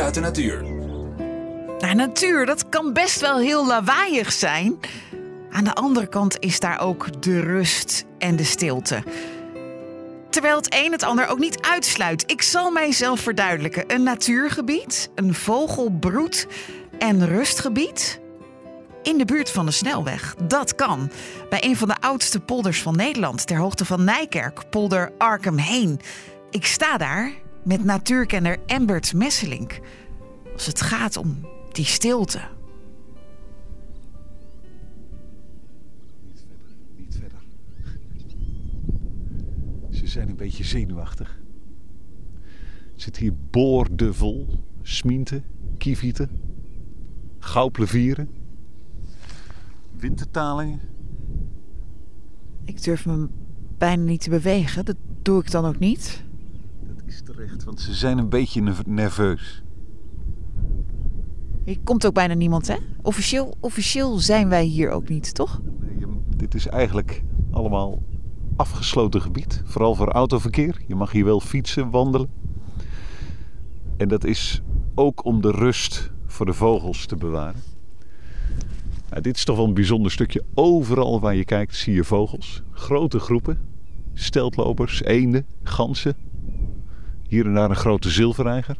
[0.00, 0.62] uit de natuur.
[1.78, 4.80] Nou, natuur, dat kan best wel heel lawaaiig zijn.
[5.50, 9.02] Aan de andere kant is daar ook de rust en de stilte.
[10.30, 12.30] Terwijl het een het ander ook niet uitsluit.
[12.30, 13.84] Ik zal mijzelf verduidelijken.
[13.94, 16.46] Een natuurgebied, een vogelbroed
[16.98, 18.20] en rustgebied
[19.02, 20.34] in de buurt van de snelweg.
[20.44, 21.10] Dat kan.
[21.50, 26.00] Bij een van de oudste polders van Nederland, ter hoogte van Nijkerk, polder Arkham Heen.
[26.50, 27.32] Ik sta daar
[27.66, 29.80] met natuurkenner Embert Messelink.
[30.52, 32.40] Als het gaat om die stilte.
[36.26, 36.58] Niet verder,
[36.96, 37.38] niet verder.
[39.90, 41.40] Ze zijn een beetje zenuwachtig.
[42.94, 44.46] Er zit hier boordevol,
[44.82, 45.44] smienten,
[45.78, 46.30] kievieten,
[47.38, 48.28] goudplevieren,
[49.96, 50.80] wintertalingen.
[52.64, 53.28] Ik durf me
[53.78, 54.84] bijna niet te bewegen.
[54.84, 56.24] Dat doe ik dan ook niet.
[57.06, 59.62] Is terecht, want ze zijn een beetje nerv- nerveus.
[61.64, 62.76] Hier komt ook bijna niemand, hè?
[63.02, 65.60] Officieel, officieel zijn wij hier ook niet, toch?
[65.80, 68.02] Nee, Dit is eigenlijk allemaal
[68.56, 70.80] afgesloten gebied, vooral voor autoverkeer.
[70.86, 72.28] Je mag hier wel fietsen, wandelen.
[73.96, 74.62] En dat is
[74.94, 77.60] ook om de rust voor de vogels te bewaren.
[79.10, 80.44] Nou, dit is toch wel een bijzonder stukje.
[80.54, 82.62] Overal waar je kijkt zie je vogels.
[82.70, 83.58] Grote groepen.
[84.14, 86.14] Steltlopers, eenden, ganzen.
[87.28, 88.76] Hier en daar een grote zilverreiger.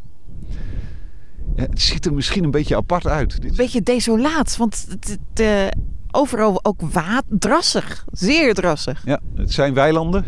[1.57, 3.45] Ja, het ziet er misschien een beetje apart uit.
[3.45, 5.81] Een beetje desolaat, want het, het, eh,
[6.11, 6.81] overal ook
[7.29, 8.05] drassig.
[8.13, 9.03] Zeer drassig.
[9.05, 10.25] Ja, het zijn weilanden,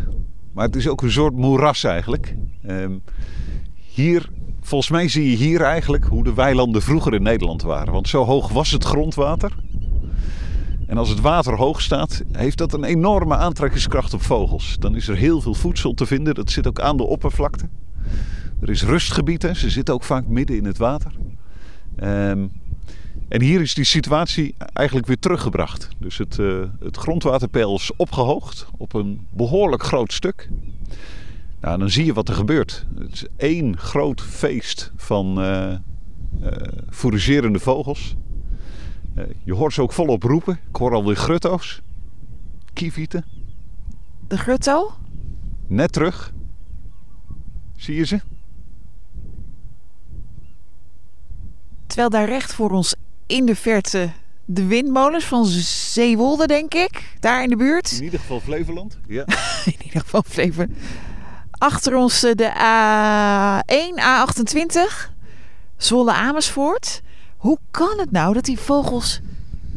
[0.53, 2.35] maar het is ook een soort moeras eigenlijk.
[2.63, 2.97] Ehm,
[3.73, 4.29] hier,
[4.61, 7.93] volgens mij zie je hier eigenlijk hoe de weilanden vroeger in Nederland waren.
[7.93, 9.55] Want zo hoog was het grondwater.
[10.87, 14.75] En als het water hoog staat, heeft dat een enorme aantrekkingskracht op vogels.
[14.79, 16.35] Dan is er heel veel voedsel te vinden.
[16.35, 17.69] Dat zit ook aan de oppervlakte.
[18.61, 19.53] Er is rustgebied, hè.
[19.53, 21.11] ze zitten ook vaak midden in het water.
[21.95, 22.47] Ehm,
[23.27, 25.89] en hier is die situatie eigenlijk weer teruggebracht.
[25.97, 30.49] Dus het, eh, het grondwaterpeil is opgehoogd op een behoorlijk groot stuk.
[31.61, 32.85] Nou, dan zie je wat er gebeurt.
[32.97, 35.39] Het is één groot feest van
[36.89, 38.15] fouragerende vogels.
[39.43, 40.59] Je hoort ze ook volop roepen.
[40.69, 41.81] Ik hoor alweer grutto's,
[42.73, 43.25] kievieten.
[44.27, 44.91] De grutto?
[45.67, 46.33] Net terug.
[47.79, 48.19] Zie je ze?
[51.87, 52.95] Terwijl daar recht voor ons
[53.27, 54.11] in de verte
[54.45, 57.03] de windmolens van Zeewolde, denk ik.
[57.19, 57.91] Daar in de buurt.
[57.91, 58.97] In ieder geval Flevoland.
[59.07, 59.25] Ja.
[59.65, 60.65] in ieder geval Flevo.
[61.51, 62.51] Achter ons eh, de
[63.63, 65.11] A1, A28,
[65.77, 67.01] Zwolle Amersfoort.
[67.37, 69.19] Hoe kan het nou dat die vogels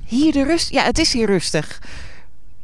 [0.04, 0.70] hier de rust...
[0.70, 1.82] Ja, het is hier rustig.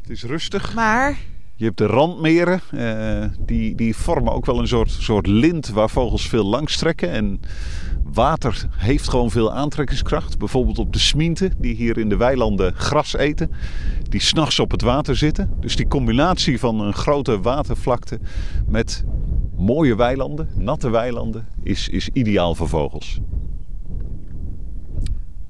[0.01, 0.75] Het is rustig.
[0.75, 1.19] Maar
[1.59, 5.91] Je hebt de randmeren, eh, die, die vormen ook wel een soort, soort lint waar
[5.91, 7.11] vogels veel langs trekken.
[7.11, 7.41] En
[8.13, 10.39] water heeft gewoon veel aantrekkingskracht.
[10.39, 13.51] Bijvoorbeeld op de smienten, die hier in de weilanden gras eten,
[14.09, 15.51] die s'nachts op het water zitten.
[15.61, 18.19] Dus die combinatie van een grote watervlakte
[18.67, 19.05] met
[19.57, 23.21] mooie weilanden, natte weilanden, is, is ideaal voor vogels.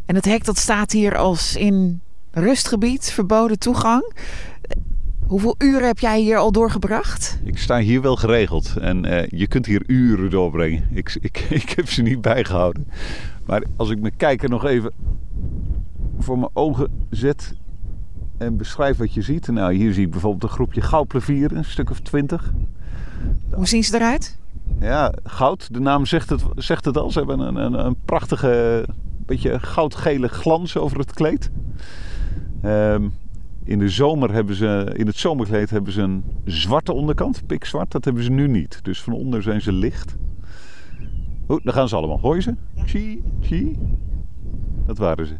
[0.06, 4.14] En het hek dat staat hier als in rustgebied, verboden toegang.
[5.28, 7.38] Hoeveel uren heb jij hier al doorgebracht?
[7.44, 10.88] Ik sta hier wel geregeld en eh, je kunt hier uren doorbrengen.
[10.92, 12.88] Ik, ik, ik heb ze niet bijgehouden.
[13.46, 14.92] Maar als ik mijn kijker nog even
[16.18, 17.54] voor mijn ogen zet
[18.38, 19.48] en beschrijf wat je ziet.
[19.48, 22.52] Nou, hier zie ik bijvoorbeeld een groepje goudplevieren, een stuk of twintig.
[23.50, 24.38] Hoe zien ze eruit?
[24.80, 27.10] Ja, goud, de naam zegt het, zegt het al.
[27.10, 28.84] Ze hebben een, een, een prachtige,
[29.26, 31.50] beetje goudgele glans over het kleed.
[32.62, 33.08] Ehm,
[33.68, 37.90] in de zomer hebben ze, in het zomerkleed hebben ze een zwarte onderkant, pikzwart.
[37.90, 38.80] Dat hebben ze nu niet.
[38.82, 40.16] Dus van onder zijn ze licht.
[41.48, 42.20] Oeh, daar gaan ze allemaal.
[42.20, 42.54] Hoor je ze?
[42.84, 43.76] Chi, chi.
[44.86, 45.34] Dat waren ze.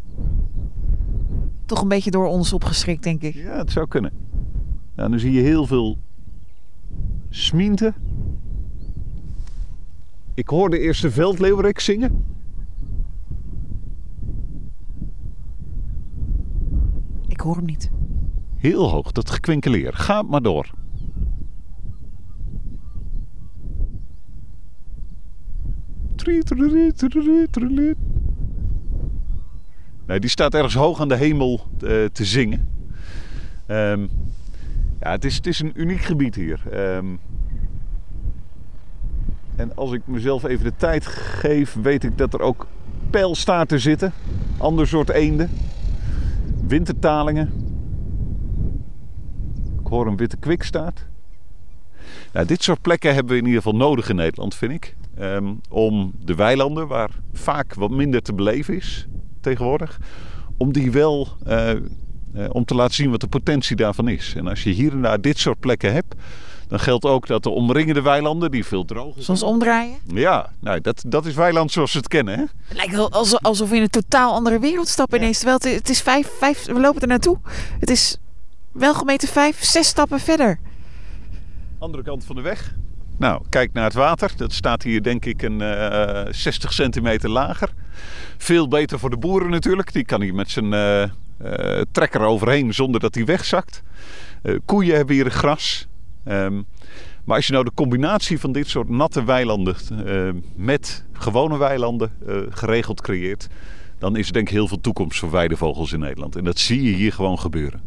[1.66, 3.34] Toch een beetje door ons opgeschrikt, denk ik.
[3.34, 4.12] Ja, het zou kunnen.
[4.94, 5.98] Nou, dan zie je heel veel
[7.28, 7.94] smienten.
[10.34, 12.24] Ik hoor de eerste veldleeuwerik zingen.
[17.28, 17.90] Ik hoor hem niet.
[18.58, 19.92] Heel hoog, dat gekwinkeleer.
[19.92, 20.70] Ga maar door.
[30.06, 32.68] Nee, die staat ergens hoog aan de hemel eh, te zingen.
[33.66, 34.06] Ehm,
[35.00, 36.62] ja, het is, het is een uniek gebied hier.
[36.70, 37.06] Ehm,
[39.56, 42.66] en als ik mezelf even de tijd geef, weet ik dat er ook
[43.10, 44.12] pijlstaarten zitten.
[44.56, 45.50] Ander soort eenden.
[46.66, 47.67] Wintertalingen.
[49.88, 51.06] Hoor een witte kwikstaart.
[52.32, 54.96] Nou, dit soort plekken hebben we in ieder geval nodig in Nederland, vind ik.
[55.18, 59.06] ehm, om de weilanden, waar vaak wat minder te beleven is
[59.40, 59.98] tegenwoordig,
[60.56, 61.78] om die wel eh, eh,
[62.48, 64.34] om te laten zien wat de potentie daarvan is.
[64.36, 66.14] En als je hier en daar dit soort plekken hebt,
[66.68, 69.96] dan geldt ook dat de omringende weilanden, die veel droger Soms omdraaien.
[70.06, 72.34] Ja, nou, dat, dat is weiland zoals we het kennen.
[72.34, 72.44] Hè?
[72.64, 75.38] Het lijkt wel alsof, we in een totaal andere wereld stappen ineens.
[75.38, 77.38] Terwijl het, het is vijf, vijf, we lopen er naartoe.
[77.78, 78.18] Het is
[78.72, 80.58] wel gemeten vijf, zes stappen verder.
[81.78, 82.74] Andere kant van de weg.
[83.18, 84.32] Nou, kijk naar het water.
[84.36, 87.72] Dat staat hier denk ik een eh 60 centimeter lager.
[88.36, 89.92] Veel beter voor de boeren natuurlijk.
[89.92, 93.82] Die kan hier met zijn eh, eh, trekker overheen zonder dat hij wegzakt.
[94.64, 95.86] Koeien hebben hier gras.
[96.24, 96.62] Ehm,
[97.24, 99.76] maar als je nou de combinatie van dit soort natte weilanden
[100.56, 102.12] met gewone weilanden
[102.50, 103.48] geregeld creëert,
[103.98, 106.36] dan is er denk ik heel veel toekomst voor weidevogels in Nederland.
[106.36, 107.80] En dat zie je hier gewoon gebeuren.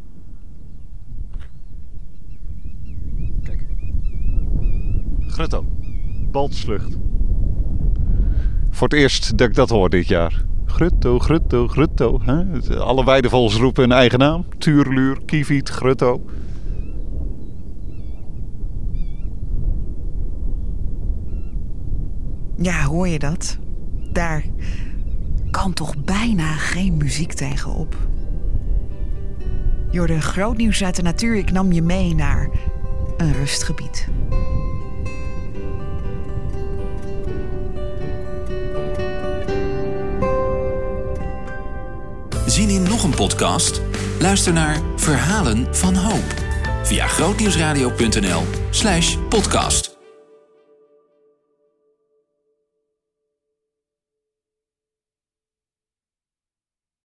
[5.31, 5.66] Grutto.
[6.31, 6.98] Baltslucht.
[8.69, 10.44] Voor het eerst dat ik dat hoor dit jaar.
[10.66, 12.19] Grutto, grutto, grutto.
[12.24, 12.60] Hè?
[12.80, 14.45] Alle weidevogels roepen hun eigen naam.
[14.57, 16.22] Tuurluur, kieviet, grutto.
[22.57, 23.57] Ja, hoor je dat?
[24.12, 24.44] Daar
[25.51, 27.98] kan toch bijna geen muziek tegenop.
[29.92, 31.36] Jorde, groot nieuws uit de natuur.
[31.36, 32.50] Ik nam je mee naar
[33.18, 34.07] een rustgebied.
[42.62, 43.81] Zien in nog een podcast?
[44.19, 46.34] Luister naar Verhalen van Hoop
[46.84, 49.90] via grootnieuwsradio.nl/podcast.